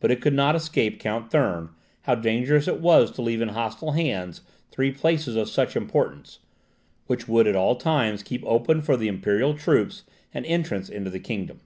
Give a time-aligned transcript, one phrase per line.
[0.00, 1.68] But it could not escape Count Thurn,
[2.02, 4.40] how dangerous it was to leave in hostile hands
[4.72, 6.40] three places of such importance,
[7.06, 10.02] which would at all times keep open for the imperial troops
[10.34, 11.60] an entrance into the kingdom.